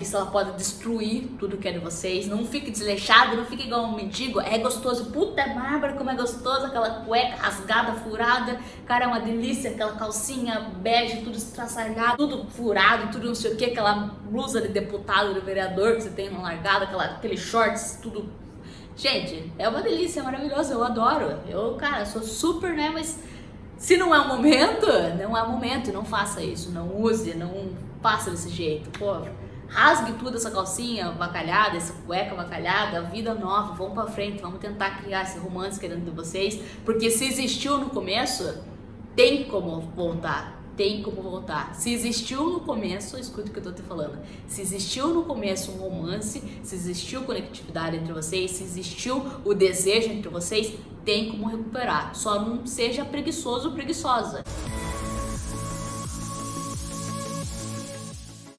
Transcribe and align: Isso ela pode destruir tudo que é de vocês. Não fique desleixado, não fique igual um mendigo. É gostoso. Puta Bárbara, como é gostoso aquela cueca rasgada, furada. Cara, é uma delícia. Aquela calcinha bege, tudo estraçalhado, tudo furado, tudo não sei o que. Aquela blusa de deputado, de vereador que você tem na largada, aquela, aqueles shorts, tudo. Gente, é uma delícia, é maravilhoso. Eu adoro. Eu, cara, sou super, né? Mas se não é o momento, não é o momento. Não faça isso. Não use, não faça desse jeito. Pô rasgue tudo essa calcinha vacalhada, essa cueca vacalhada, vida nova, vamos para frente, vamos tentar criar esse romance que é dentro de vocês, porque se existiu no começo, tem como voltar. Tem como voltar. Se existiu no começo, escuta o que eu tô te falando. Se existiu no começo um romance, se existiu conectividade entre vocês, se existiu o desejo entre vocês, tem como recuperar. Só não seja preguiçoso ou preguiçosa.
Isso 0.00 0.16
ela 0.16 0.26
pode 0.26 0.52
destruir 0.52 1.28
tudo 1.38 1.58
que 1.58 1.68
é 1.68 1.72
de 1.72 1.78
vocês. 1.78 2.26
Não 2.26 2.46
fique 2.46 2.70
desleixado, 2.70 3.36
não 3.36 3.44
fique 3.44 3.64
igual 3.66 3.84
um 3.84 3.94
mendigo. 3.94 4.40
É 4.40 4.56
gostoso. 4.56 5.06
Puta 5.06 5.46
Bárbara, 5.48 5.92
como 5.92 6.08
é 6.08 6.14
gostoso 6.14 6.66
aquela 6.66 7.04
cueca 7.04 7.36
rasgada, 7.36 7.92
furada. 8.00 8.58
Cara, 8.86 9.04
é 9.04 9.06
uma 9.06 9.20
delícia. 9.20 9.70
Aquela 9.70 9.92
calcinha 9.92 10.70
bege, 10.78 11.18
tudo 11.18 11.36
estraçalhado, 11.36 12.16
tudo 12.16 12.50
furado, 12.50 13.12
tudo 13.12 13.26
não 13.26 13.34
sei 13.34 13.52
o 13.52 13.56
que. 13.56 13.66
Aquela 13.66 14.14
blusa 14.24 14.62
de 14.62 14.68
deputado, 14.68 15.34
de 15.34 15.40
vereador 15.40 15.96
que 15.96 16.02
você 16.02 16.10
tem 16.10 16.30
na 16.30 16.40
largada, 16.40 16.86
aquela, 16.86 17.04
aqueles 17.04 17.40
shorts, 17.40 17.98
tudo. 18.02 18.32
Gente, 18.96 19.52
é 19.58 19.68
uma 19.68 19.82
delícia, 19.82 20.20
é 20.20 20.22
maravilhoso. 20.22 20.72
Eu 20.72 20.82
adoro. 20.82 21.38
Eu, 21.46 21.74
cara, 21.74 22.06
sou 22.06 22.22
super, 22.22 22.72
né? 22.74 22.88
Mas 22.90 23.18
se 23.76 23.98
não 23.98 24.14
é 24.14 24.20
o 24.20 24.26
momento, 24.26 24.86
não 25.18 25.36
é 25.36 25.42
o 25.42 25.50
momento. 25.50 25.92
Não 25.92 26.04
faça 26.04 26.42
isso. 26.42 26.70
Não 26.70 26.96
use, 26.98 27.34
não 27.34 27.72
faça 28.00 28.30
desse 28.30 28.48
jeito. 28.48 28.90
Pô 28.98 29.20
rasgue 29.72 30.12
tudo 30.14 30.36
essa 30.36 30.50
calcinha 30.50 31.10
vacalhada, 31.12 31.76
essa 31.76 31.94
cueca 32.06 32.34
vacalhada, 32.34 33.02
vida 33.02 33.34
nova, 33.34 33.74
vamos 33.74 33.94
para 33.94 34.06
frente, 34.06 34.40
vamos 34.40 34.60
tentar 34.60 35.02
criar 35.02 35.22
esse 35.22 35.38
romance 35.38 35.80
que 35.80 35.86
é 35.86 35.88
dentro 35.88 36.04
de 36.04 36.10
vocês, 36.10 36.60
porque 36.84 37.10
se 37.10 37.24
existiu 37.24 37.78
no 37.78 37.88
começo, 37.90 38.62
tem 39.16 39.44
como 39.44 39.80
voltar. 39.80 40.60
Tem 40.76 41.02
como 41.02 41.20
voltar. 41.20 41.74
Se 41.74 41.92
existiu 41.92 42.48
no 42.48 42.60
começo, 42.60 43.18
escuta 43.18 43.50
o 43.50 43.52
que 43.52 43.58
eu 43.58 43.62
tô 43.62 43.72
te 43.72 43.82
falando. 43.82 44.18
Se 44.46 44.62
existiu 44.62 45.08
no 45.08 45.22
começo 45.24 45.70
um 45.70 45.76
romance, 45.76 46.42
se 46.62 46.74
existiu 46.74 47.24
conectividade 47.24 47.96
entre 47.98 48.10
vocês, 48.10 48.52
se 48.52 48.64
existiu 48.64 49.22
o 49.44 49.52
desejo 49.52 50.08
entre 50.10 50.30
vocês, 50.30 50.72
tem 51.04 51.30
como 51.30 51.46
recuperar. 51.46 52.14
Só 52.14 52.40
não 52.40 52.66
seja 52.66 53.04
preguiçoso 53.04 53.68
ou 53.68 53.74
preguiçosa. 53.74 54.42